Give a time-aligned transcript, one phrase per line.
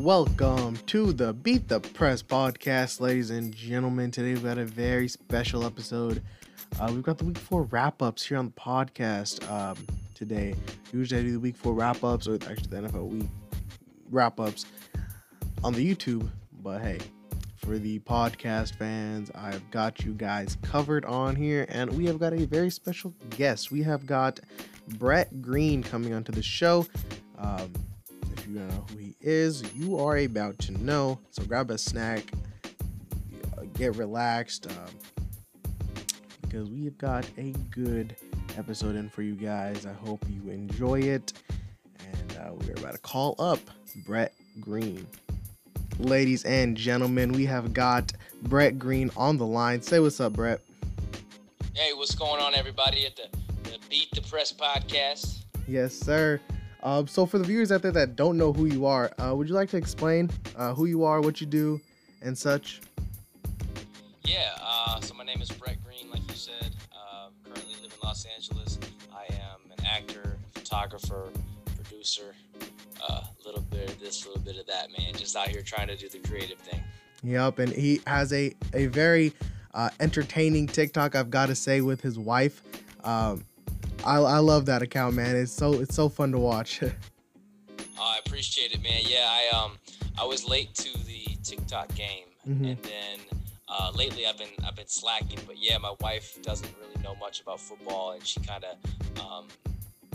[0.00, 4.10] Welcome to the Beat the Press podcast, ladies and gentlemen.
[4.10, 6.22] Today we've got a very special episode.
[6.80, 9.76] Uh, we've got the week four wrap ups here on the podcast um,
[10.14, 10.54] today.
[10.90, 13.28] Usually I do the week four wrap ups or actually the NFL week
[14.10, 14.64] wrap ups
[15.62, 16.30] on the YouTube,
[16.62, 16.98] but hey,
[17.56, 22.32] for the podcast fans, I've got you guys covered on here, and we have got
[22.32, 23.70] a very special guest.
[23.70, 24.40] We have got
[24.96, 26.86] Brett Green coming onto the show.
[27.36, 27.70] Um,
[28.50, 31.18] you don't know who he is, you are about to know.
[31.30, 32.24] So grab a snack,
[33.56, 35.94] uh, get relaxed, um,
[36.42, 38.16] because we've got a good
[38.58, 39.86] episode in for you guys.
[39.86, 41.32] I hope you enjoy it.
[42.00, 43.60] And uh, we're about to call up
[44.04, 45.06] Brett Green.
[46.00, 48.12] Ladies and gentlemen, we have got
[48.42, 49.80] Brett Green on the line.
[49.80, 50.60] Say what's up, Brett.
[51.74, 53.28] Hey, what's going on, everybody, at the,
[53.70, 55.44] the Beat the Press podcast?
[55.68, 56.40] Yes, sir.
[56.82, 59.48] Um, so, for the viewers out there that don't know who you are, uh, would
[59.48, 61.80] you like to explain uh, who you are, what you do,
[62.22, 62.80] and such?
[64.24, 66.74] Yeah, uh, so my name is Brett Green, like you said.
[66.92, 68.78] Uh, currently live in Los Angeles.
[69.12, 71.30] I am an actor, photographer,
[71.76, 72.34] producer,
[73.08, 75.14] a uh, little bit of this, a little bit of that, man.
[75.14, 76.80] Just out here trying to do the creative thing.
[77.22, 79.34] Yep, and he has a a very
[79.74, 81.14] uh, entertaining TikTok.
[81.14, 82.62] I've got to say, with his wife.
[83.04, 83.44] Um,
[84.04, 85.36] I, I love that account, man.
[85.36, 86.82] It's so it's so fun to watch.
[88.00, 89.02] I appreciate it, man.
[89.04, 89.72] Yeah, I um
[90.18, 92.70] I was late to the TikTok game, Mhm.
[92.72, 93.18] and then
[93.68, 95.38] uh, lately I've been I've been slacking.
[95.46, 99.46] But yeah, my wife doesn't really know much about football, and she kind of um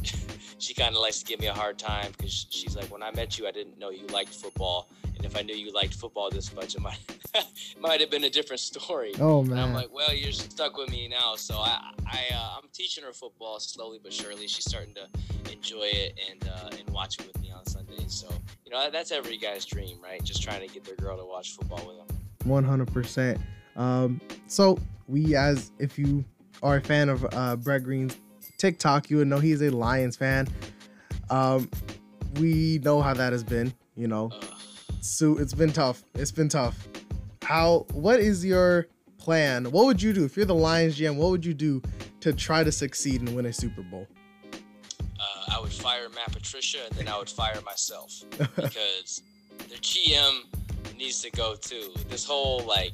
[0.59, 3.11] she kind of likes to give me a hard time because she's like, when I
[3.11, 4.87] met you, I didn't know you liked football,
[5.25, 6.99] if I knew you liked football this much, it might
[7.79, 9.13] might have been a different story.
[9.19, 11.35] oh And I'm like, well, you're stuck with me now.
[11.35, 14.47] So I, I, uh, I'm teaching her football slowly but surely.
[14.47, 15.07] She's starting to
[15.51, 18.13] enjoy it and uh, and watch it with me on Sundays.
[18.13, 18.29] So
[18.65, 20.23] you know, that's every guy's dream, right?
[20.23, 22.17] Just trying to get their girl to watch football with them.
[22.45, 23.39] one hundred percent.
[23.75, 26.23] Um, so we, as if you
[26.63, 28.17] are a fan of uh, Brett Green's
[28.57, 30.47] TikTok, you would know he's a Lions fan.
[31.29, 31.69] Um,
[32.39, 33.73] we know how that has been.
[33.97, 34.54] You know, Ugh.
[35.05, 36.03] So it's been tough.
[36.15, 36.87] It's been tough.
[37.43, 37.85] How?
[37.93, 39.71] What is your plan?
[39.71, 41.15] What would you do if you're the Lions GM?
[41.15, 41.81] What would you do
[42.21, 44.07] to try to succeed and win a Super Bowl?
[44.53, 48.23] Uh, I would fire Matt Patricia and then I would fire myself
[48.55, 49.21] because
[49.57, 50.41] the GM
[50.97, 51.91] needs to go too.
[52.09, 52.93] This whole like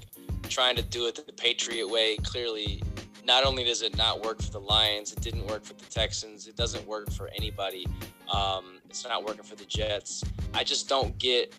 [0.49, 2.83] trying to do it the Patriot way clearly.
[3.23, 6.47] Not only does it not work for the Lions, it didn't work for the Texans.
[6.47, 7.85] It doesn't work for anybody.
[8.31, 10.23] Um, it's not working for the Jets.
[10.53, 11.53] I just don't get.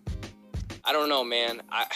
[0.85, 1.63] I don't know, man.
[1.71, 1.87] I.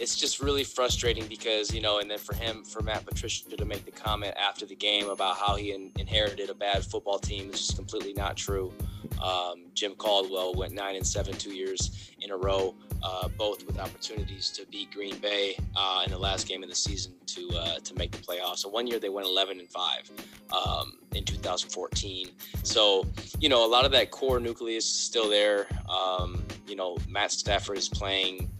[0.00, 3.64] It's just really frustrating because you know, and then for him, for Matt Patricia to
[3.64, 7.50] make the comment after the game about how he in, inherited a bad football team
[7.50, 8.72] is just completely not true.
[9.22, 13.78] Um, Jim Caldwell went nine and seven two years in a row, uh, both with
[13.78, 17.78] opportunities to beat Green Bay uh, in the last game of the season to uh,
[17.78, 18.58] to make the playoffs.
[18.58, 20.10] So one year they went 11 and five
[20.52, 22.30] um, in 2014.
[22.62, 23.06] So
[23.38, 25.66] you know a lot of that core nucleus is still there.
[25.88, 28.50] Um, you know Matt Stafford is playing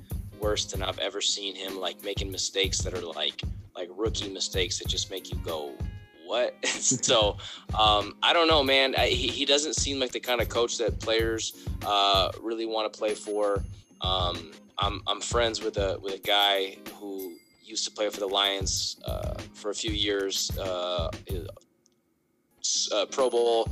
[0.41, 3.43] worse than I've ever seen him, like making mistakes that are like
[3.75, 5.75] like rookie mistakes that just make you go.
[6.32, 6.66] What?
[6.66, 7.37] so
[7.78, 8.94] um, I don't know, man.
[8.97, 12.91] I, he, he doesn't seem like the kind of coach that players uh, really want
[12.91, 13.62] to play for.
[14.00, 18.26] Um, I'm, I'm friends with a with a guy who used to play for the
[18.26, 20.50] Lions uh, for a few years.
[20.56, 21.10] Uh,
[22.93, 23.69] uh, Pro Bowl,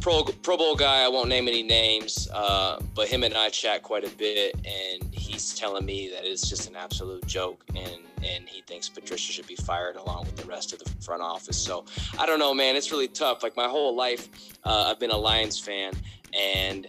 [0.00, 1.04] Pro Pro Bowl guy.
[1.04, 5.14] I won't name any names, uh, but him and I chat quite a bit, and
[5.14, 9.46] he's telling me that it's just an absolute joke, and and he thinks Patricia should
[9.46, 11.56] be fired along with the rest of the front office.
[11.56, 11.84] So
[12.18, 12.76] I don't know, man.
[12.76, 13.42] It's really tough.
[13.42, 14.28] Like my whole life,
[14.64, 15.92] uh, I've been a Lions fan,
[16.32, 16.86] and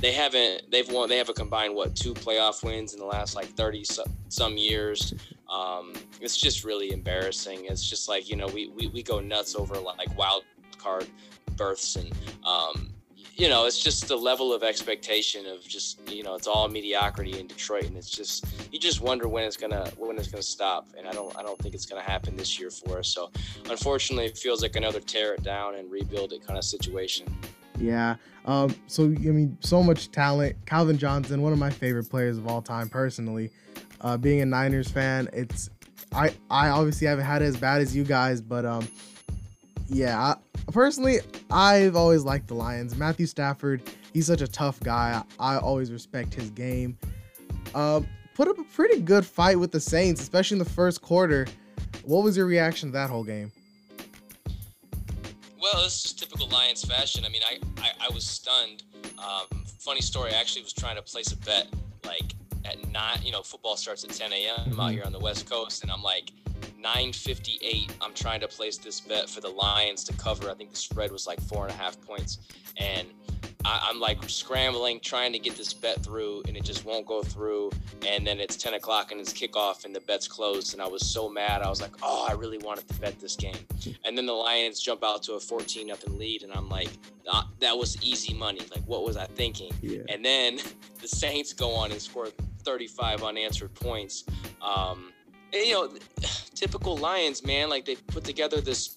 [0.00, 0.70] they haven't.
[0.70, 1.08] They've won.
[1.08, 3.84] They have a combined what two playoff wins in the last like thirty
[4.28, 5.14] some years.
[5.50, 7.66] Um, it's just really embarrassing.
[7.66, 10.44] It's just like you know we, we, we go nuts over like wild
[10.78, 11.06] card
[11.56, 12.10] berths and
[12.46, 12.90] um,
[13.34, 17.38] you know it's just the level of expectation of just you know it's all mediocrity
[17.38, 20.88] in Detroit and it's just you just wonder when it's gonna when it's gonna stop
[20.96, 23.08] and I don't I don't think it's gonna happen this year for us.
[23.08, 23.30] So
[23.68, 27.26] unfortunately, it feels like another tear it down and rebuild it kind of situation.
[27.78, 28.16] Yeah.
[28.44, 30.56] Um, so I mean, so much talent.
[30.66, 33.50] Calvin Johnson, one of my favorite players of all time, personally.
[34.00, 35.70] Uh, being a Niners fan, it's
[36.12, 38.88] I I obviously haven't had it as bad as you guys, but um,
[39.88, 40.18] yeah.
[40.18, 40.36] I,
[40.72, 41.20] personally,
[41.50, 42.96] I've always liked the Lions.
[42.96, 43.82] Matthew Stafford,
[44.12, 45.22] he's such a tough guy.
[45.38, 46.96] I, I always respect his game.
[47.74, 51.46] Um, put up a pretty good fight with the Saints, especially in the first quarter.
[52.04, 53.52] What was your reaction to that whole game?
[55.60, 57.24] Well, it's just typical Lions fashion.
[57.26, 58.82] I mean, I, I, I was stunned
[59.18, 60.32] um, funny story.
[60.32, 61.68] I actually was trying to place a bet
[62.04, 62.32] like
[62.64, 63.18] at nine.
[63.22, 64.72] You know, football starts at 10 a.m.
[64.72, 66.32] I'm out here on the West Coast, and I'm like
[66.82, 67.90] 9:58.
[68.00, 70.50] I'm trying to place this bet for the Lions to cover.
[70.50, 72.38] I think the spread was like four and a half points,
[72.76, 73.08] and
[73.64, 77.22] I, I'm like scrambling, trying to get this bet through, and it just won't go
[77.22, 77.70] through.
[78.06, 80.72] And then it's 10 o'clock and it's kickoff, and the bet's closed.
[80.72, 81.62] And I was so mad.
[81.62, 83.56] I was like, oh, I really wanted to bet this game.
[84.04, 86.90] And then the Lions jump out to a 14 nothing lead, and I'm like,
[87.28, 88.60] "Ah, that was easy money.
[88.74, 89.72] Like, what was I thinking?
[89.82, 90.02] Yeah.
[90.08, 90.58] And then
[91.00, 92.28] the Saints go on and score
[92.64, 94.24] 35 unanswered points.
[94.62, 95.12] Um,
[95.52, 95.92] and, you know,
[96.54, 97.68] typical Lions, man.
[97.68, 98.96] Like they put together this,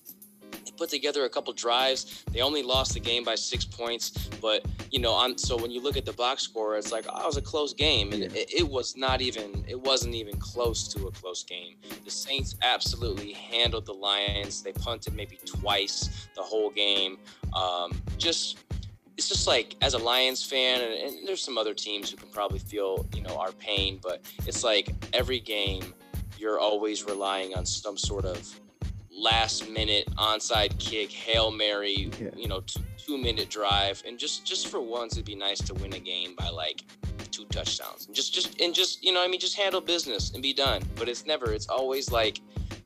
[0.51, 2.23] they put together a couple drives.
[2.31, 4.11] They only lost the game by six points,
[4.41, 7.23] but you know, on so when you look at the box score, it's like, oh,
[7.23, 8.29] it was a close game, and Yeah.
[8.41, 11.75] it, it was not even, it wasn't even close to a close game.
[12.05, 14.61] The Saints absolutely handled the Lions.
[14.61, 17.17] They punted maybe twice the whole game.
[17.53, 18.57] Um, just
[19.17, 22.29] it's just like as a Lions fan, and, and there's some other teams who can
[22.29, 25.93] probably feel you know our pain, but it's like every game
[26.37, 28.59] you're always relying on some sort of
[29.15, 32.29] last minute onside kick, hail mary, Yeah.
[32.35, 35.73] you know, two, two minute drive, and just just for once it'd be nice to
[35.75, 36.83] win a game by like
[37.31, 40.31] two touchdowns and just just and just you know what I mean just handle business
[40.31, 40.81] and be done.
[40.95, 41.53] But it's never.
[41.53, 42.39] It's always like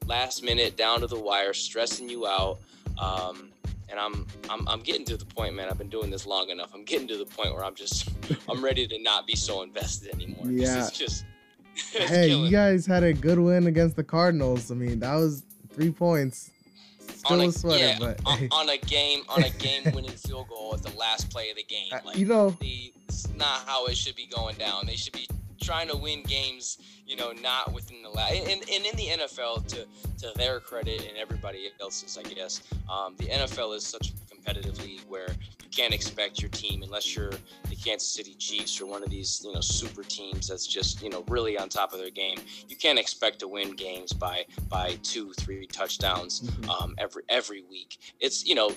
[0.06, 2.60] last minute down to the wire, stressing you out.
[2.98, 3.50] Um,
[3.90, 5.70] and I'm, I'm I'm getting to the point, man.
[5.70, 6.72] I've been doing this long enough.
[6.74, 8.10] I'm getting to the point where I'm just
[8.50, 10.46] I'm ready to not be so invested anymore.
[10.48, 10.80] Yeah.
[10.80, 11.26] It's just
[11.76, 14.72] it's hey, killing you guys had a good win against the Cardinals.
[14.72, 16.52] I mean, that was three points.
[17.00, 20.50] Still on a, sweater, yeah, but on, on a game on a game winning field
[20.50, 21.88] goal at the last play of the game.
[21.92, 24.86] Uh, Like you know, the it's not how it should be going down.
[24.86, 25.28] They should be
[25.62, 28.34] trying to win games, you know, not within the last.
[28.34, 29.86] And, and in the NFL, to
[30.20, 32.62] to their credit and everybody else's, I guess,
[32.92, 37.16] um, the NFL is such a competitive league where you can't expect your team unless
[37.16, 37.32] you're
[37.70, 41.10] the Kansas City Chiefs or one of these, you know, super teams that's just, you
[41.10, 42.38] know, really on top of their game.
[42.68, 46.70] You can't expect to win games by by two, three touchdowns Mhm.
[46.70, 47.98] um, every every week.
[48.20, 48.72] It's you know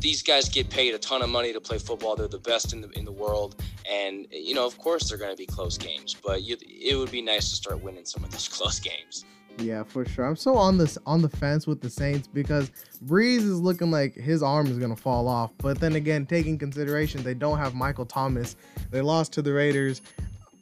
[0.00, 2.16] these guys get paid a ton of money to play football.
[2.16, 3.56] They're the best in the in the world,
[3.90, 6.14] and you know of course they're going to be close games.
[6.24, 9.24] But you, it would be nice to start winning some of those close games.
[9.58, 10.26] Yeah, for sure.
[10.26, 12.70] I'm so on this on the fence with the Saints because
[13.06, 15.52] Brees is looking like his arm is gonna fall off.
[15.58, 18.56] But then again, taking consideration they don't have Michael Thomas.
[18.90, 20.02] They lost to the Raiders.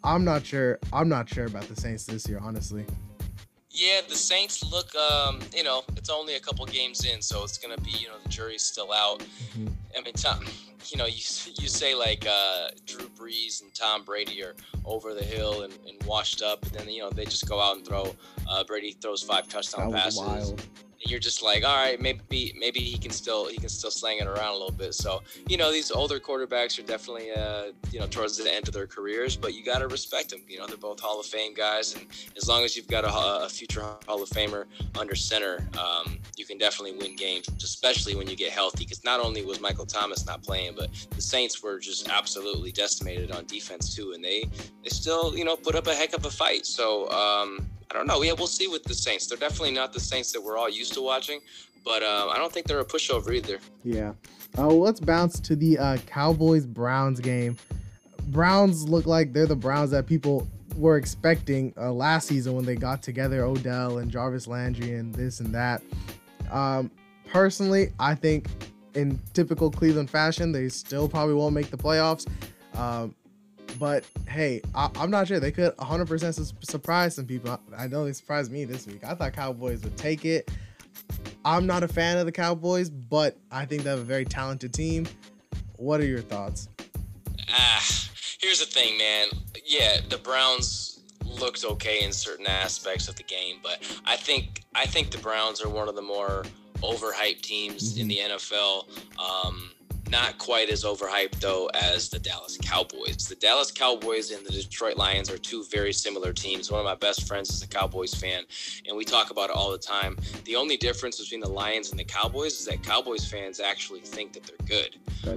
[0.04, 0.78] I'm not sure.
[0.92, 2.84] I'm not sure about the Saints this year, honestly.
[3.70, 4.94] Yeah, the Saints look.
[4.94, 8.06] Um, you know, it's only a couple games in, so it's going to be you
[8.06, 9.20] know the jury's still out.
[9.56, 9.72] Mhm.
[9.98, 10.44] I mean, Tom,
[10.90, 11.14] you know, you
[11.58, 14.54] you say like uh, Drew And Tom Brady are
[14.84, 17.76] over the hill and, and washed up, and then you know they just go out
[17.76, 18.14] and throw.
[18.48, 20.18] Uh, Brady throws five touchdown passes.
[20.18, 20.66] wild.
[21.06, 24.26] You're just like, all right, maybe maybe he can still he can still slang it
[24.26, 24.94] around a little bit.
[24.94, 28.74] So you know these older quarterbacks are definitely uh, you know towards the end of
[28.74, 30.40] their careers, but you got to respect them.
[30.48, 32.06] You know they're both Hall of Fame guys, and
[32.36, 34.64] as long as you've got a, a future Hall of Famer
[34.98, 38.84] under center, um, you can definitely win games, especially when you get healthy.
[38.84, 43.30] Because not only was Michael Thomas not playing, but the Saints were just absolutely decimated
[43.30, 44.44] on defense too, and they
[44.82, 46.66] they still you know put up a heck of a fight.
[46.66, 47.10] So.
[47.10, 48.22] Um, I don't know.
[48.22, 49.28] Yeah, we'll see with the Saints.
[49.28, 51.40] They're definitely not the Saints that we're all used to watching,
[51.84, 53.58] but um, I don't think they're a pushover either.
[53.84, 54.10] Yeah.
[54.58, 57.56] Uh, well, let's bounce to the uh, Cowboys Browns game.
[58.28, 62.74] Browns look like they're the Browns that people were expecting uh, last season when they
[62.74, 65.80] got together Odell and Jarvis Landry and this and that.
[66.50, 66.90] Um,
[67.28, 68.48] personally, I think
[68.94, 72.26] in typical Cleveland fashion, they still probably won't make the playoffs.
[72.74, 73.14] Um,
[73.78, 75.40] but hey, I, I'm not sure.
[75.40, 77.58] They could 100% su- surprise some people.
[77.76, 79.02] I know they surprised me this week.
[79.04, 80.50] I thought Cowboys would take it.
[81.44, 84.72] I'm not a fan of the Cowboys, but I think they have a very talented
[84.72, 85.06] team.
[85.76, 86.68] What are your thoughts?
[87.50, 87.84] Ah,
[88.40, 89.28] here's the thing, man.
[89.66, 94.86] Yeah, the Browns looked okay in certain aspects of the game, but I think I
[94.86, 96.44] think the Browns are one of the more
[96.82, 98.08] overhyped teams in Mhm.
[98.08, 98.88] the NFL.
[99.18, 99.70] Um,
[100.10, 103.26] not quite as overhyped though as the Dallas Cowboys.
[103.28, 106.70] The Dallas Cowboys and the Detroit Lions are two very similar teams.
[106.70, 108.44] One of my best friends is a Cowboys fan,
[108.86, 110.16] and we talk about it all the time.
[110.44, 114.32] The only difference between the Lions and the Cowboys is that Cowboys fans actually think
[114.34, 114.96] that they're good.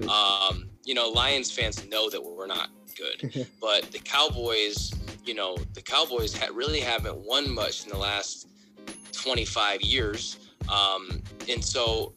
[0.10, 4.92] Um, you know, Lions fans know that we're not good, but the Cowboys,
[5.26, 8.48] you know, the Cowboys ha- really haven't won much in the last
[9.14, 10.38] 25 years.
[10.72, 12.14] Um, and so,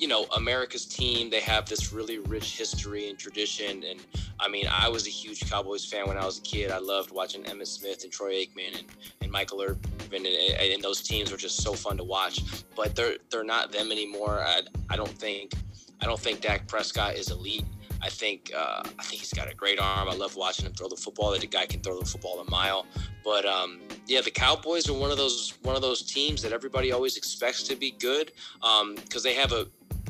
[0.00, 3.84] you know, America's team, they have this really rich history and tradition.
[3.84, 4.00] And
[4.40, 6.70] I mean, I was a huge Cowboys fan when I was a kid.
[6.70, 8.86] I loved watching Emmitt Smith and Troy Aikman and,
[9.20, 10.24] and Michael Irvin.
[10.24, 12.40] And, and those teams were just so fun to watch.
[12.74, 14.42] But they're they're not them anymore.
[14.42, 15.52] I, I don't think
[16.00, 17.66] I don't think Dak Prescott is elite.
[18.02, 20.08] I think uh, I think he's got a great arm.
[20.08, 21.32] I love watching him throw the football.
[21.32, 22.86] That guy can throw the football a mile.
[23.22, 26.90] But um, yeah, the Cowboys are one of those one of those teams that everybody
[26.90, 29.66] always expects to be good because um, they have a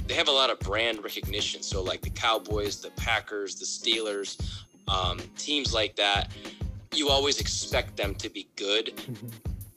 [0.06, 1.62] they have a lot of brand recognition.
[1.62, 6.30] So like the Cowboys, the Packers, the Steelers, um, teams like that,
[6.94, 8.96] you always expect them to be good.
[8.96, 9.28] Mm-hmm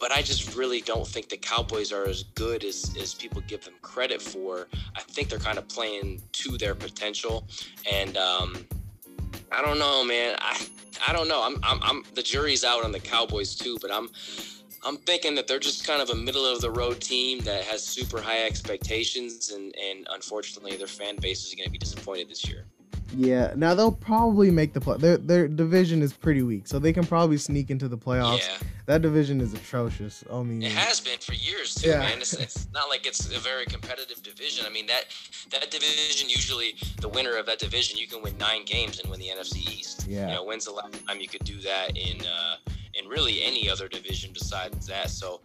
[0.03, 3.63] but I just really don't think the Cowboys are as good as, as people give
[3.63, 4.67] them credit for.
[4.97, 7.47] I think they're kind of playing to their potential.
[7.89, 8.67] And um,
[9.49, 10.35] I don't know, man.
[10.39, 10.61] I
[11.07, 11.41] I don't know.
[11.41, 14.09] I'm, I'm I'm the jury's out on the Cowboys too, but I'm
[14.85, 17.83] I'm thinking that they're just kind of a middle of the road team that has
[17.83, 22.47] super high expectations, and and unfortunately, their fan base is going to be disappointed this
[22.47, 22.65] year.
[23.15, 24.97] Yeah, now they'll probably make the play.
[24.97, 28.39] Their their division is pretty weak, so they can probably sneak into the playoffs.
[28.39, 28.67] Yeah.
[28.85, 30.23] That division is atrocious.
[30.31, 31.99] I mean, it has been for years too, yeah.
[31.99, 32.17] man.
[32.17, 34.65] It's, it's not like it's a very competitive division.
[34.65, 35.05] I mean that
[35.51, 39.19] that division usually the winner of that division you can win nine games and win
[39.19, 40.07] the NFC East.
[40.07, 40.27] Yeah.
[40.27, 42.55] You know, when's the last time you could do that in uh,
[42.93, 45.09] in really any other division besides that?
[45.09, 45.41] So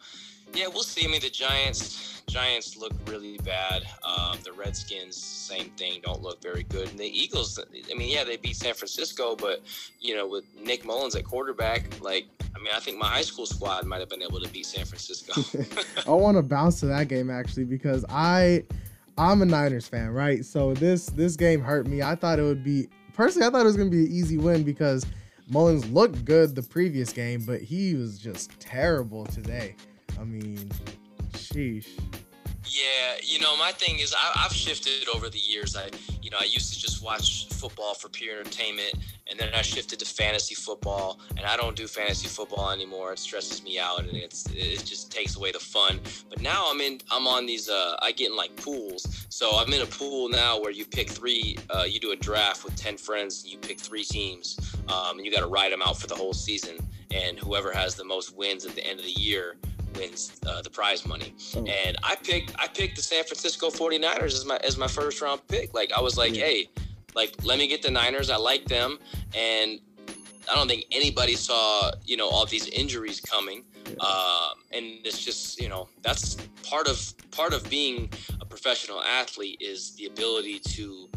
[0.54, 1.04] yeah, we'll see.
[1.06, 3.84] I mean, the Giants Giants look really bad.
[4.04, 6.88] Um, the Redskins, same thing, don't look very good.
[6.90, 9.62] And the Eagles, I mean, yeah, they beat San Francisco, but
[10.00, 13.46] you know, with Nick Mullens at quarterback, like, I mean, I think my high school
[13.46, 15.42] squad might have been able to beat San Francisco.
[16.06, 18.64] I want to bounce to that game actually because I,
[19.16, 20.44] I'm a Niners fan, right?
[20.44, 22.02] So this this game hurt me.
[22.02, 24.64] I thought it would be personally, I thought it was gonna be an easy win
[24.64, 25.06] because
[25.50, 29.76] Mullens looked good the previous game, but he was just terrible today.
[30.20, 30.70] I mean,
[31.32, 31.88] sheesh.
[32.68, 35.74] Yeah, you know, my thing is I, have shifted over the years.
[35.74, 35.88] I,
[36.20, 38.94] you know, I used to just watch football for pure entertainment,
[39.26, 43.14] and then I shifted to fantasy football, and I don't do fantasy football anymore.
[43.14, 45.98] It stresses me out, and it's it just takes away the fun.
[46.28, 49.26] But now I'm in, I'm on these, uh, I get in like pools.
[49.30, 52.64] So I'm in a pool now where you pick three, uh, you do a draft
[52.64, 54.58] with ten friends, and you pick three teams,
[54.88, 56.76] um, and you got to ride them out for the whole season,
[57.12, 59.56] and whoever has the most wins at the end of the year
[59.98, 61.34] wins uh, the prize money.
[61.56, 61.64] Oh.
[61.64, 65.46] And I picked I picked the San Francisco 49ers as my as my first round
[65.48, 65.74] pick.
[65.74, 66.44] Like I was like, yeah.
[66.44, 66.70] hey,
[67.14, 68.30] like let me get the Niners.
[68.30, 68.98] I like them,
[69.36, 69.80] and
[70.50, 73.64] I don't think anybody saw you know all these injuries coming.
[73.86, 74.04] Yeah.
[74.04, 79.60] Um, and it's just you know that's part of part of being a professional athlete
[79.60, 81.08] is the ability to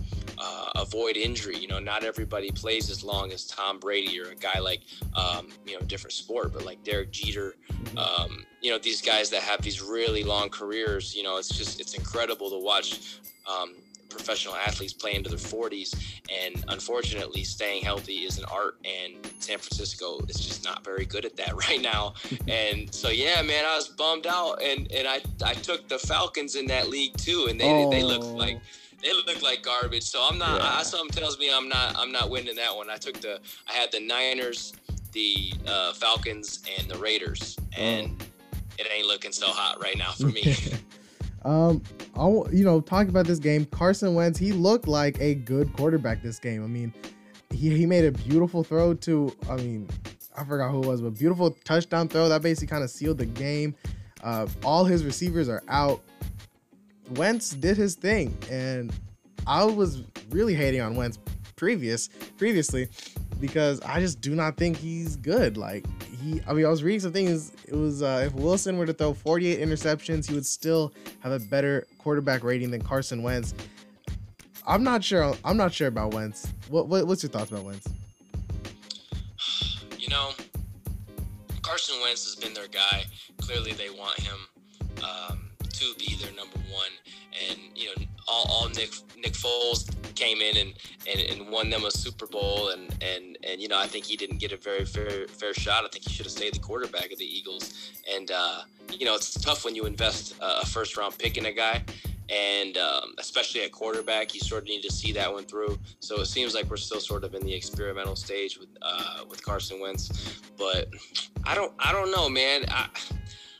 [0.41, 1.57] uh, avoid injury.
[1.57, 4.81] You know, not everybody plays as long as Tom Brady or a guy like,
[5.15, 7.55] um, you know, different sport, but like Derek Jeter.
[7.95, 11.15] Um, you know, these guys that have these really long careers.
[11.15, 13.19] You know, it's just it's incredible to watch.
[13.47, 13.75] Um,
[14.09, 15.95] professional athletes play into their 40s
[16.29, 21.23] and unfortunately staying healthy is an art and san francisco is just not very good
[21.23, 22.13] at that right now
[22.49, 26.55] and so yeah man i was bummed out and and i i took the falcons
[26.55, 27.89] in that league too and they oh.
[27.89, 28.59] they looked like
[29.01, 30.03] they look like garbage.
[30.03, 30.61] So I'm not.
[30.61, 30.77] Yeah.
[30.79, 31.95] I, something tells me I'm not.
[31.97, 32.89] I'm not winning that one.
[32.89, 33.39] I took the.
[33.69, 34.73] I had the Niners,
[35.11, 38.55] the uh, Falcons, and the Raiders, and oh.
[38.79, 40.55] it ain't looking so hot right now for me.
[41.45, 41.81] um,
[42.15, 44.37] I you know talking about this game, Carson Wentz.
[44.37, 46.63] He looked like a good quarterback this game.
[46.63, 46.93] I mean,
[47.49, 49.35] he he made a beautiful throw to.
[49.49, 49.87] I mean,
[50.37, 53.25] I forgot who it was, but beautiful touchdown throw that basically kind of sealed the
[53.25, 53.75] game.
[54.23, 56.01] Uh, all his receivers are out.
[57.17, 58.93] Wentz did his thing, and
[59.47, 61.17] I was really hating on Wentz
[61.55, 62.89] previous previously
[63.39, 65.57] because I just do not think he's good.
[65.57, 67.51] Like he, I mean, I was reading some things.
[67.67, 71.39] It was uh, if Wilson were to throw 48 interceptions, he would still have a
[71.39, 73.53] better quarterback rating than Carson Wentz.
[74.65, 75.35] I'm not sure.
[75.43, 76.47] I'm not sure about Wentz.
[76.69, 77.87] What, what what's your thoughts about Wentz?
[79.97, 80.31] You know,
[81.61, 83.05] Carson Wentz has been their guy.
[83.39, 84.37] Clearly, they want him.
[85.03, 85.51] Um,
[85.81, 86.91] to be their number one.
[87.49, 90.73] And you know, all, all Nick Nick Foles came in and,
[91.09, 94.17] and, and won them a Super Bowl, and and and you know, I think he
[94.17, 95.85] didn't get a very fair fair shot.
[95.85, 97.91] I think he should have stayed the quarterback of the Eagles.
[98.13, 98.61] And uh,
[98.91, 101.83] you know, it's tough when you invest a first round pick in a guy.
[102.29, 105.77] And um, especially at quarterback, you sort of need to see that one through.
[105.99, 109.43] So it seems like we're still sort of in the experimental stage with uh, with
[109.43, 110.39] Carson Wentz.
[110.57, 110.87] But
[111.43, 112.63] I don't I don't know, man.
[112.69, 112.87] I,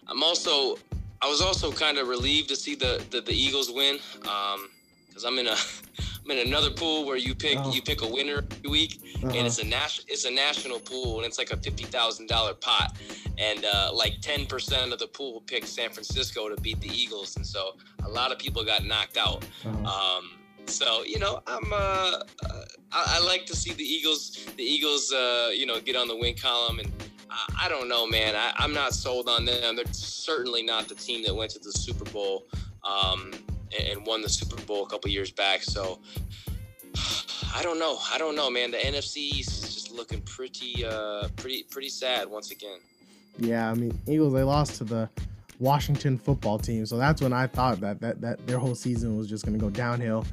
[0.08, 0.78] I'm also
[1.22, 5.34] I was also kind of relieved to see the the, the Eagles win because um,
[5.34, 5.56] I'm in a
[6.24, 7.72] I'm in another pool where you pick oh.
[7.72, 9.28] you pick a winner every week, uh-huh.
[9.36, 12.54] and it's a national it's a national pool, and it's like a fifty thousand dollar
[12.54, 12.98] pot,
[13.38, 17.36] and uh, like ten percent of the pool picked San Francisco to beat the Eagles,
[17.36, 19.46] and so a lot of people got knocked out.
[19.66, 20.18] Uh-huh.
[20.18, 20.32] Um,
[20.66, 25.12] so you know, I'm uh, uh I, I, like to see the Eagles the Eagles
[25.12, 26.92] uh, you know get on the win column and
[27.60, 28.36] I don't know, man.
[28.36, 29.76] I, am not sold on them.
[29.76, 32.46] They're certainly not the team that went to the Super Bowl
[32.84, 33.32] um,
[33.78, 35.64] and, and, won the Super Bowl a couple years back.
[35.64, 36.00] So
[37.56, 38.00] I don't know.
[38.12, 38.72] I don't know, man.
[38.72, 42.80] The NFC is just looking pretty, uh, pretty, pretty sad once again.
[43.38, 45.10] Yeah, I mean, Eagles they lost to the
[45.60, 49.28] Washington football team, so that's when I thought that that that their whole season was
[49.28, 50.26] just gonna go downhill.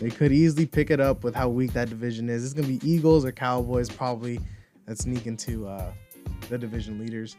[0.00, 2.44] They could easily pick it up with how weak that division is.
[2.44, 4.40] It's gonna be Eagles or Cowboys probably
[4.86, 5.92] that sneak into uh,
[6.48, 7.36] the division leaders.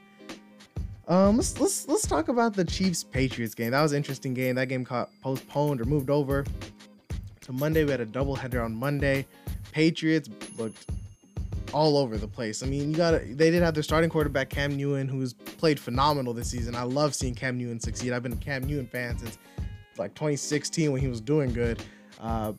[1.07, 3.71] Um, let's let's let's talk about the Chiefs Patriots game.
[3.71, 4.55] That was an interesting game.
[4.55, 6.45] That game got postponed or moved over
[7.41, 7.83] to Monday.
[7.83, 9.25] We had a doubleheader on Monday.
[9.71, 10.85] Patriots looked
[11.73, 12.63] all over the place.
[12.63, 16.33] I mean, you got they did have their starting quarterback Cam Newton, who's played phenomenal
[16.33, 16.75] this season.
[16.75, 18.13] I love seeing Cam Newton succeed.
[18.13, 19.37] I've been a Cam Newton fan since
[19.97, 21.81] like 2016 when he was doing good.
[22.19, 22.53] Uh,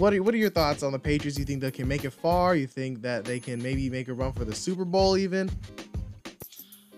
[0.00, 1.38] what are, what are your thoughts on the Patriots?
[1.38, 2.56] You think they can make it far?
[2.56, 5.50] You think that they can maybe make a run for the Super Bowl even?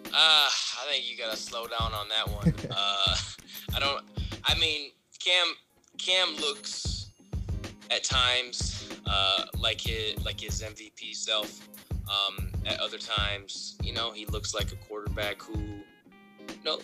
[0.07, 2.55] Uh, I think you gotta slow down on that one.
[2.71, 3.17] uh,
[3.75, 4.05] I don't.
[4.45, 5.47] I mean, Cam
[5.99, 7.11] Cam looks
[7.91, 11.69] at times uh, like his like his MVP self.
[12.03, 16.79] Um, at other times, you know, he looks like a quarterback who, you know,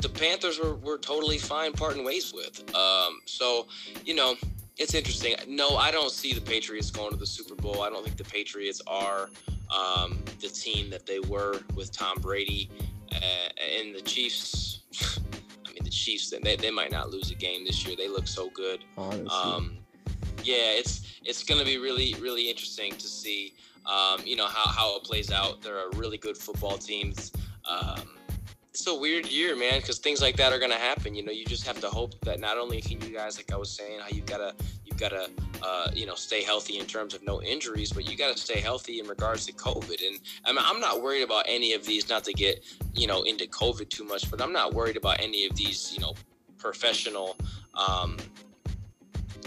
[0.00, 2.62] the Panthers were, were totally fine parting ways with.
[2.74, 3.68] Um, so,
[4.04, 4.34] you know,
[4.78, 5.34] it's interesting.
[5.48, 7.82] No, I don't see the Patriots going to the Super Bowl.
[7.82, 9.28] I don't think the Patriots are
[9.70, 12.70] um, the team that they were with Tom Brady
[13.12, 13.48] uh,
[13.78, 14.80] and the Chiefs.
[15.66, 16.30] I mean, the Chiefs.
[16.30, 17.96] They, they might not lose a game this year.
[17.96, 18.84] They look so good.
[19.30, 19.78] Um,
[20.42, 23.54] yeah, it's it's going to be really really interesting to see.
[23.84, 25.60] Um, you know how, how it plays out.
[25.60, 27.32] There are a really good football teams.
[27.64, 28.16] Um,
[28.72, 31.14] it's a weird year, man, because things like that are gonna happen.
[31.14, 33.56] You know, you just have to hope that not only can you guys, like I
[33.56, 34.54] was saying, how you gotta
[34.86, 35.28] you gotta
[35.62, 38.98] uh, you know stay healthy in terms of no injuries, but you gotta stay healthy
[38.98, 40.06] in regards to COVID.
[40.06, 42.08] And I mean, I'm not worried about any of these.
[42.08, 42.64] Not to get
[42.94, 45.92] you know into COVID too much, but I'm not worried about any of these.
[45.92, 46.14] You know,
[46.56, 47.36] professional
[47.74, 48.16] um,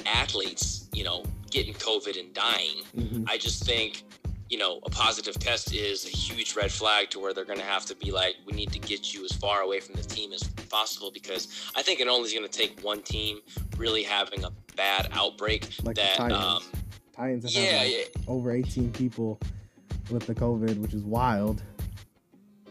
[0.05, 0.87] athletes.
[0.93, 2.83] You know, getting COVID and dying.
[2.95, 3.27] Mhm.
[3.27, 4.03] I just think,
[4.49, 7.65] you know, a positive test is a huge red flag to where they're going to
[7.65, 10.31] have to be like, we need to get you as far away from the team
[10.33, 13.39] as possible because I think it only is going to take one team
[13.77, 16.43] really having a bad outbreak Like the that, Titans.
[16.43, 16.63] um,
[17.15, 19.39] Titans have yeah, like yeah, over 18 people
[20.11, 21.63] with the COVID, which is wild.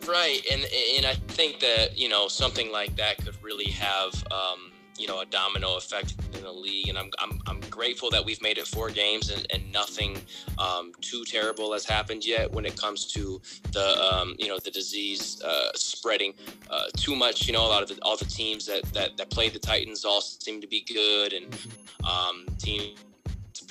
[0.06, 0.40] right.
[0.52, 0.62] And
[0.96, 5.20] and I think that you know something like that could really have um, you know
[5.20, 6.88] a domino effect in the league.
[6.88, 10.16] And I'm I'm, I'm grateful that we've made it four games and, and nothing
[10.58, 13.40] um, too terrible has happened yet when it comes to
[13.72, 16.34] the um, you know the disease uh, spreading
[16.70, 17.46] uh, too much.
[17.46, 20.04] You know, a lot of the, all the teams that, that that played the Titans
[20.04, 21.56] all seem to be good, and
[22.04, 22.94] um, team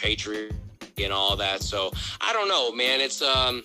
[0.04, 0.54] Patriot
[0.98, 1.62] and all that.
[1.62, 3.02] So I don't know, man.
[3.02, 3.64] It's um,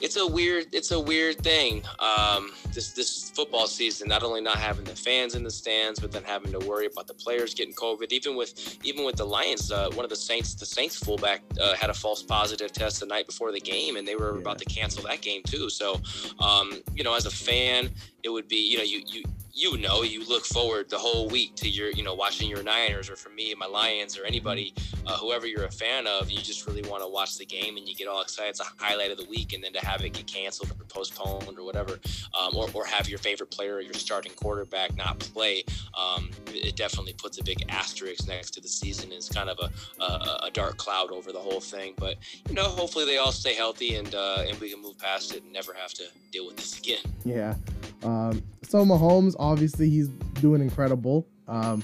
[0.00, 1.82] it's a weird, it's a weird thing.
[1.98, 6.10] Um, this this football season, not only not having the fans in the stands, but
[6.12, 8.12] then having to worry about the players getting COVID.
[8.12, 11.74] Even with even with the Lions, uh, one of the Saints, the Saints fullback uh,
[11.76, 14.40] had a false positive test the night before the game, and they were Yeah.
[14.40, 15.68] about to cancel that game too.
[15.70, 16.00] So,
[16.38, 17.90] um, you know, as a fan,
[18.22, 21.54] it would be, you know, you you you know, you look forward the whole week
[21.56, 24.74] to your, you know, watching your Niners, or for me, my Lions, or anybody,
[25.06, 26.30] uh, whoever you're a fan of.
[26.30, 28.50] You just really want to watch the game, and you get all excited.
[28.50, 31.58] It's a highlight of the week, and then to have it get canceled or postponed
[31.58, 31.98] or whatever,
[32.38, 35.64] um, or, or have your favorite player or your starting quarterback not play,
[35.98, 39.12] um, it definitely puts a big asterisk next to the season.
[39.12, 41.94] It's kind of a, a, a dark cloud over the whole thing.
[41.96, 42.16] But
[42.48, 45.42] you know, hopefully they all stay healthy and uh, and we can move past it
[45.42, 47.04] and never have to deal with this again.
[47.24, 47.54] Yeah.
[48.02, 50.08] Um, so Mahomes, he's
[50.40, 51.26] doing incredible.
[51.48, 51.82] Um,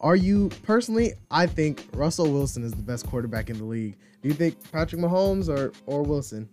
[0.00, 1.12] are you personally?
[1.30, 3.96] I think Russell Wilson is the best quarterback in the league.
[4.22, 6.48] Do you think Patrick Mahomes or or Wilson?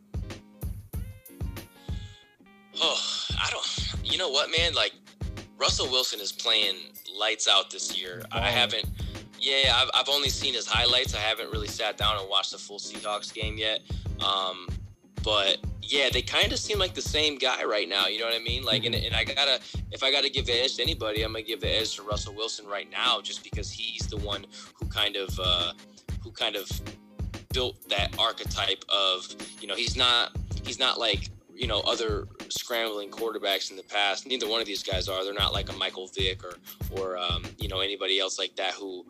[2.81, 4.11] Oh, I don't.
[4.11, 4.73] You know what, man?
[4.73, 4.93] Like
[5.57, 6.75] Russell Wilson is playing
[7.17, 8.23] lights out this year.
[8.31, 8.85] I haven't.
[9.39, 11.15] Yeah, I've, I've only seen his highlights.
[11.15, 13.81] I haven't really sat down and watched the full Seahawks game yet.
[14.23, 14.67] Um,
[15.23, 18.07] but yeah, they kind of seem like the same guy right now.
[18.07, 18.63] You know what I mean?
[18.63, 19.59] Like, and, and I gotta,
[19.91, 22.35] if I gotta give the edge to anybody, I'm gonna give the edge to Russell
[22.35, 25.73] Wilson right now, just because he's the one who kind of, uh,
[26.23, 26.69] who kind of
[27.53, 29.27] built that archetype of,
[29.59, 34.27] you know, he's not, he's not like, you know, other scrambling quarterbacks in the past.
[34.27, 35.23] Neither one of these guys are.
[35.23, 36.57] They're not like a Michael Vick or,
[36.91, 39.05] or um, you know, anybody else like that who,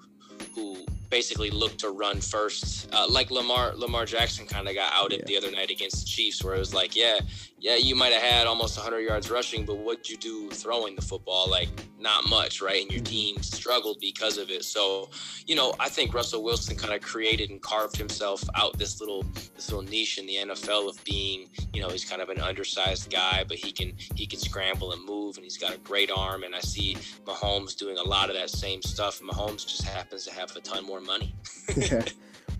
[0.55, 2.87] who basically look to run first.
[2.93, 5.25] Uh, like Lamar Lamar Jackson kind of got outed Yeah.
[5.25, 7.19] the other night against the Chiefs, where it was like, yeah,
[7.61, 11.01] yeah, you might have had almost 100 yards rushing, but what'd you do throwing the
[11.01, 11.49] football?
[11.49, 11.69] Like,
[11.99, 12.81] not much, right?
[12.81, 13.11] And your mm-hmm.
[13.11, 14.63] team struggled because of it.
[14.63, 15.09] So,
[15.45, 19.23] you know, I think Russell Wilson kind of created and carved himself out this little
[19.55, 23.11] this little niche in the NFL of being, you know, he's kind of an undersized
[23.11, 26.43] guy, but he can he can scramble and move, and he's got a great arm.
[26.43, 26.95] And I see
[27.25, 29.19] Mahomes doing a lot of that same stuff.
[29.19, 31.35] Mahomes just happens to have a ton more money.
[31.75, 32.03] Yeah.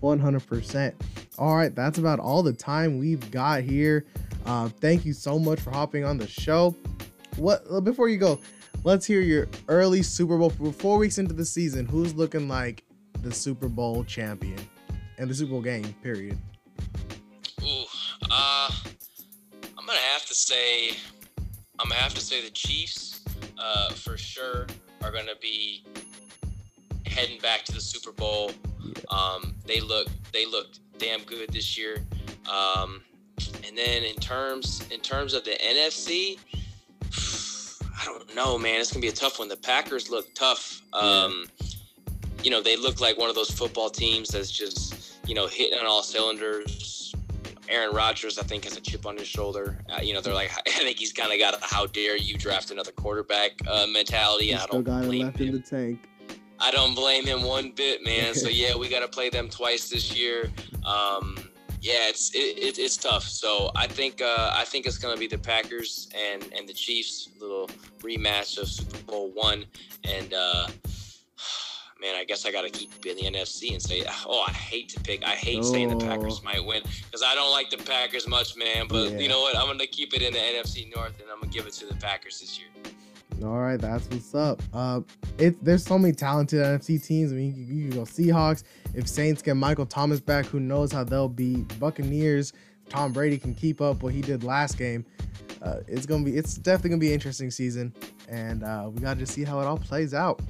[0.02, 0.94] 100%.
[1.38, 4.06] All right, that's about all the time we've got here.
[4.46, 6.74] Uh, thank you so much for hopping on the show.
[7.36, 8.40] What before you go,
[8.84, 10.52] let's hear your early Super Bowl.
[10.58, 11.86] We're four weeks into the season.
[11.86, 12.84] Who's looking like
[13.22, 14.58] the Super Bowl champion
[15.18, 15.94] and the Super Bowl game?
[16.02, 16.38] Period.
[17.62, 17.84] Ooh,
[18.30, 18.70] uh,
[19.78, 20.90] I'm gonna have to say,
[21.78, 23.22] I'm gonna have to say the Chiefs,
[23.58, 24.66] uh, for sure
[25.02, 25.84] are gonna be
[27.06, 28.52] heading back to the Super Bowl.
[29.10, 32.04] Um, they look they looked damn good this year.
[32.50, 33.02] Um,
[33.70, 36.38] and then in terms in terms of the NFC,
[38.00, 38.80] I don't know, man.
[38.80, 39.48] It's gonna be a tough one.
[39.48, 40.82] The Packers look tough.
[40.92, 41.46] Um,
[42.42, 45.78] You know, they look like one of those football teams that's just you know hitting
[45.78, 47.14] on all cylinders.
[47.68, 49.78] Aaron Rodgers, I think, has a chip on his shoulder.
[49.88, 52.36] Uh, you know, they're like, I think he's kind of got a "How dare you
[52.36, 54.46] draft another quarterback" uh, mentality.
[54.46, 55.48] He I don't got it blame left him.
[55.48, 56.08] in the tank.
[56.58, 58.34] I don't blame him one bit, man.
[58.34, 60.50] So yeah, we got to play them twice this year.
[60.84, 61.36] Um,
[61.80, 63.24] yeah, it's it, it, it's tough.
[63.24, 67.28] So I think uh, I think it's gonna be the Packers and and the Chiefs,
[67.40, 67.68] little
[68.00, 69.64] rematch of Super Bowl one.
[70.04, 70.68] And uh,
[72.00, 74.88] man, I guess I got to keep in the NFC and say, oh, I hate
[74.90, 75.24] to pick.
[75.24, 76.44] I hate saying the Packers Oh.
[76.44, 78.86] might win because I don't like the Packers much, man.
[78.88, 79.18] But Yeah.
[79.18, 79.56] you know what?
[79.56, 81.94] I'm gonna keep it in the NFC North, and I'm gonna give it to the
[81.96, 82.68] Packers this year.
[83.42, 84.62] All right, that's what's up.
[84.72, 85.00] Uh,
[85.38, 87.32] it there's so many talented NFC teams.
[87.32, 88.64] I mean, you, you go Seahawks.
[88.94, 91.56] If Saints get Michael Thomas back, who knows how they'll be.
[91.78, 92.52] Buccaneers.
[92.88, 95.06] Tom Brady can keep up what he did last game.
[95.62, 96.36] Uh, it's gonna be.
[96.36, 97.94] It's definitely gonna be an interesting season,
[98.28, 100.40] and uh, we got to see how it all plays out.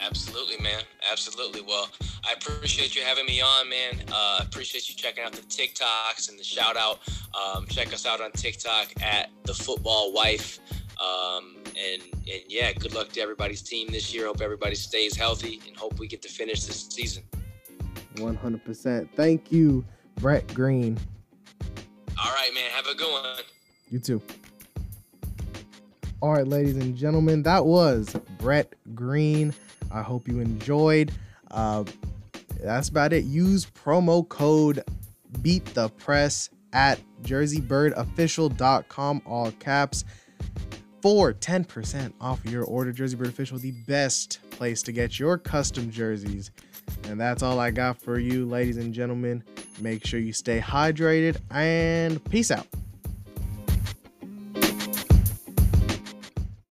[0.00, 0.82] Absolutely, man.
[1.10, 1.62] Absolutely.
[1.62, 1.88] Well,
[2.24, 4.02] I appreciate you having me on, man.
[4.12, 7.00] Uh, appreciate you checking out the TikToks and the shout out.
[7.34, 10.60] Um, check us out on TikTok at the Football Wife.
[11.02, 14.26] Um, and and yeah, good luck to everybody's team this year.
[14.26, 17.22] Hope everybody stays healthy and hope we get to finish this season.
[18.14, 19.08] 100%.
[19.14, 19.84] Thank you,
[20.16, 20.98] Brett Green.
[22.18, 22.70] All right, man.
[22.70, 23.44] Have a good one.
[23.90, 24.22] You too.
[26.22, 29.54] All right, ladies and gentlemen, that was Brett Green.
[29.92, 31.12] I hope you enjoyed.
[31.50, 31.84] Uh,
[32.60, 33.24] that's about it.
[33.24, 34.82] Use promo code
[35.42, 40.04] Beat the Press at jerseybirdofficial.com, all caps,
[41.06, 42.90] for 10% off your order.
[42.90, 46.50] Jersey Bird Official, the best place to get your custom jerseys.
[47.04, 49.44] And that's all I got for you, ladies and gentlemen.
[49.80, 52.66] Make sure you stay hydrated and peace out.